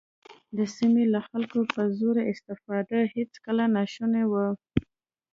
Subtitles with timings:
[0.57, 4.45] د سیمې له خلکو په زور استفاده هېڅکله ناشونې وه.